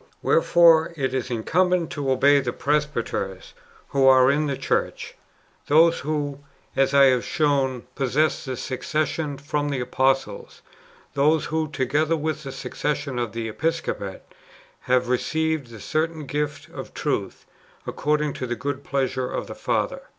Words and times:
Wherefore 0.23 0.93
it 0.97 1.13
is 1.13 1.29
incumbent 1.29 1.91
to 1.91 2.09
obey 2.09 2.39
the 2.39 2.51
presbyters 2.53 3.53
who 3.89 4.07
are 4.07 4.31
in 4.31 4.47
the 4.47 4.57
church— 4.57 5.13
those 5.67 5.99
who, 5.99 6.39
as 6.75 6.91
I 6.95 7.03
have 7.03 7.23
shown, 7.23 7.83
possess 7.93 8.43
the 8.43 8.57
succession 8.57 9.37
from 9.37 9.69
the 9.69 9.79
apostles; 9.79 10.63
those 11.13 11.45
who, 11.45 11.67
together 11.67 12.17
with 12.17 12.41
the 12.41 12.51
succession 12.51 13.19
of 13.19 13.33
the 13.33 13.47
episcopate, 13.47 14.23
have 14.79 15.07
received 15.07 15.67
the 15.67 15.79
certain 15.79 16.25
gift 16.25 16.67
of 16.69 16.95
truth, 16.95 17.45
according 17.85 18.33
to 18.33 18.47
the 18.47 18.55
good 18.55 18.83
pleasure 18.83 19.29
of 19.31 19.45
the 19.45 19.53
Father. 19.53 20.01